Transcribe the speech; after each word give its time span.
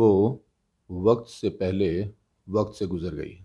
वो 0.00 0.42
वक्त 0.90 1.30
से 1.30 1.48
पहले 1.48 2.10
वक्त 2.48 2.74
से 2.74 2.86
गुज़र 2.86 3.14
गई। 3.14 3.44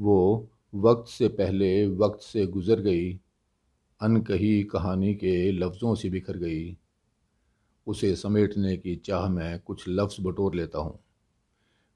वो 0.00 0.48
वक्त 0.74 1.10
से 1.10 1.28
पहले 1.28 1.86
वक्त 1.86 2.20
से 2.22 2.46
गुज़र 2.46 2.80
गई, 2.80 3.20
अनकही 4.00 4.62
कहानी 4.62 5.14
के 5.14 5.52
लफ्ज़ों 5.52 5.94
से 5.94 6.10
बिखर 6.10 6.36
गई। 6.36 6.76
उसे 7.86 8.16
समेटने 8.16 8.76
की 8.76 8.96
चाह 8.96 9.28
में 9.28 9.60
कुछ 9.60 9.84
लफ्ज़ 9.88 10.20
बटोर 10.20 10.54
लेता 10.54 10.78
हूँ। 10.78 10.98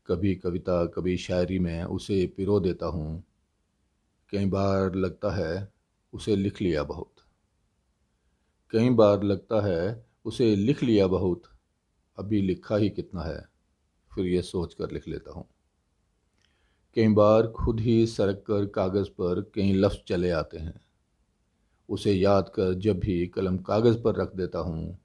कभी 0.07 0.35
कविता, 0.35 0.87
कभी 0.87 1.17
शायरी 1.17 1.59
में 1.59 1.85
उसे 1.85 2.27
पिरो 2.27 2.61
देता 2.61 2.87
हूँ। 2.87 3.25
कई 4.31 4.47
बार 4.47 4.95
लगता 4.95 5.31
है 5.31 5.73
उसे 6.13 6.37
लिख 6.37 6.63
लिया 6.63 6.83
बहुत। 6.83 7.13
कई 8.71 8.91
बार 8.91 9.23
लगता 9.23 9.67
है 9.67 10.07
उसे 10.25 10.57
लिख 10.57 10.83
लिया 10.83 11.07
बहुत। 11.07 11.43
अभी 12.19 12.41
लिखा 12.43 12.77
ही 12.77 12.89
कितना 12.91 13.23
है, 13.23 13.41
फिर 14.11 14.27
यह 14.27 14.43
सोच 14.43 14.75
कर 14.75 14.91
लिख 14.91 15.09
लेता 15.09 15.33
हूँ। 15.33 15.47
कई 16.97 17.09
बार 17.15 17.47
खुद 17.53 17.81
ही 17.81 18.07
सरक 18.07 18.43
कर 18.47 18.67
कागज़ 18.75 19.09
पर 19.11 19.41
कई 19.55 19.73
लफ्ज़ 19.75 19.99
चले 20.09 20.31
आते 20.33 20.59
हैं। 20.59 20.81
उसे 21.89 22.13
याद 22.13 22.49
कर 22.49 22.75
जब 22.77 22.99
भी 22.99 23.27
कलम 23.27 23.59
कागज़ 23.63 23.99
पर 24.03 24.15
रख 24.15 24.35
देता 24.35 24.59
हूँ 24.59 24.97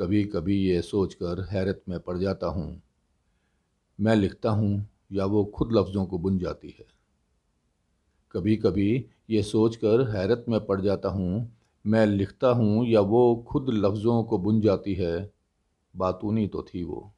कभी 0.00 0.22
कभी 0.26 0.56
ये 0.58 0.82
सोच 0.82 1.14
कर 1.14 1.40
हैरत 1.50 1.82
में 1.88 1.98
पड़ 2.00 2.16
जाता 2.18 2.46
हूँ, 2.46 2.82
मैं 3.98 4.14
लिखता 4.16 4.50
हूँ 4.50 4.86
या 5.12 5.24
वो 5.24 5.44
खुद 5.54 5.72
लफ्ज़ों 5.72 6.04
को 6.06 6.18
बुन 6.18 6.38
जाती 6.38 6.74
है। 6.78 6.86
कभी 8.34 8.56
कभी 8.56 9.04
ये 9.30 9.42
सोच 9.42 9.76
कर 9.76 10.02
हैरत 10.10 10.44
में 10.48 10.60
पड़ 10.66 10.80
जाता 10.80 11.08
हूँ, 11.08 11.52
मैं 11.84 12.06
लिखता 12.06 12.48
हूँ 12.50 12.86
या 12.86 13.00
वो 13.02 13.34
खुद 13.48 13.70
लफ्ज़ों 13.70 14.22
को 14.24 14.38
बुन 14.38 14.60
जाती 14.60 14.94
है 14.94 15.30
बातूनी 15.98 16.48
तो 16.48 16.62
थी 16.62 16.82
वो। 16.82 17.12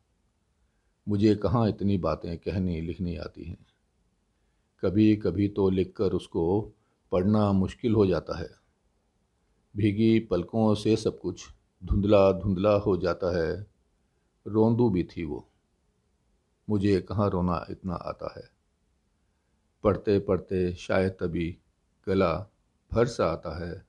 मुझे 1.09 1.34
कहाँ 1.34 1.69
इतनी 1.69 1.98
बातें 1.98 2.39
कहनी 2.39 2.81
लिखनी 2.81 3.17
आती 3.17 3.45
हैं? 3.45 3.67
कभी 4.81 5.17
कभी 5.17 5.48
तो 5.48 5.70
लिखकर 5.70 6.12
उसको 6.12 6.73
पढ़ना 7.12 7.53
मुश्किल 7.53 7.95
हो 7.95 8.06
जाता 8.06 8.39
है। 8.39 8.51
भीगी 9.77 10.20
पलकों 10.20 10.75
से 10.75 10.97
सब 10.97 11.20
कुछ 11.20 11.48
धुंधला 11.84 12.33
धुंधला 12.33 12.73
हो 12.73 12.97
जाता 12.97 13.36
है। 13.39 13.67
रोंदू 14.47 14.91
भी 14.91 15.05
थी 15.05 15.25
वो। 15.25 15.48
मुझे 16.70 17.01
कहाँ 17.01 17.31
रोना 17.31 17.67
इतना 17.70 17.95
आता 17.95 18.34
है? 18.36 18.51
पढ़ते 19.84 20.19
पढ़ते 20.19 20.73
शायद 20.73 21.11
तभी 21.11 21.58
गला 22.06 22.47
भर 22.92 23.06
सा 23.06 23.27
आता 23.27 23.67
है। 23.67 23.86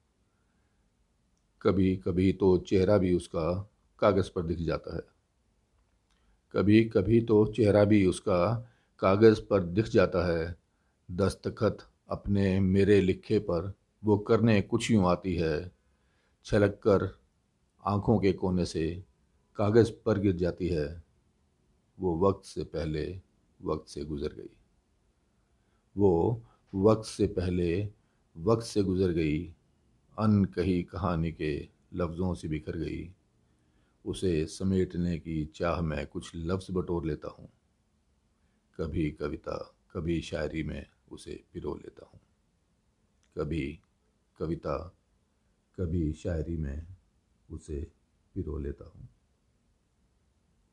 कभी 1.62 1.96
कभी 1.96 2.34
तो 2.34 2.58
चेहरा 2.58 2.98
भी 2.98 3.14
उसका 3.14 3.70
कागज़ 4.02 4.30
पर 4.36 4.42
दिख 4.42 4.60
जाता 4.60 4.96
है। 4.96 5.02
कभी 6.54 6.84
कभी 6.84 7.22
तो 7.22 7.46
चेहरा 7.46 7.84
भी 7.84 8.06
उसका 8.06 8.70
कागज़ 9.00 9.42
पर 9.42 9.64
दिख 9.64 9.86
जाता 9.86 10.26
है। 10.28 10.56
दस्तखत 11.12 11.78
अपने 12.10 12.60
मेरे 12.60 13.02
लिखे 13.02 13.40
पर 13.40 13.74
वो 14.04 14.18
करने 14.18 14.62
कुछ 14.62 14.92
यूँ 14.92 15.06
आती 15.08 15.36
है। 15.36 15.72
छलक 16.46 16.80
कर 16.84 17.20
आँखों 17.86 18.20
के 18.20 18.32
कोने 18.34 18.66
से 18.66 19.04
कागज़ 19.58 19.92
पर 20.06 20.20
गिर 20.20 20.36
जाती 20.36 20.68
है। 20.68 21.04
वो 22.00 22.18
वक्त 22.18 22.46
से 22.46 22.64
पहले 22.64 23.22
वक्त 23.64 23.90
से 23.90 24.06
गुज़र 24.06 24.34
गई। 24.34 24.50
वो 25.96 26.42
वक्त 26.74 27.06
से 27.06 27.28
पहले 27.28 27.90
वक्त 28.38 28.66
से 28.66 28.84
गुज़र 28.84 29.12
गई। 29.12 29.40
अनकही 30.20 30.84
कहानी 30.84 31.32
के 31.32 31.56
लफ्ज़ों 31.94 32.34
से 32.34 32.48
बिखर 32.48 32.78
गई। 32.78 33.10
उसे 34.06 34.46
समेटने 34.46 35.20
की 35.20 35.46
चाह 35.46 35.82
में 35.82 36.08
कुछ 36.08 36.32
लफ्ज़ 36.36 36.72
बटोर 36.72 37.06
लेता 37.06 37.28
हूँ। 37.28 37.50
कभी 38.78 39.12
कविता, 39.12 39.76
कभी 39.94 40.22
शायरी 40.22 40.64
में 40.64 40.86
उसे 41.12 41.44
पिरो 41.54 41.76
लेता 41.76 42.10
हूँ। 42.14 42.20
कभी 43.38 43.80
कविता, 44.40 44.96
कभी 45.80 46.14
शायरी 46.14 46.58
में 46.58 46.88
उसे 47.52 47.92
पिरो 48.34 48.58
लेता 48.58 48.86
हूँ। 48.86 49.10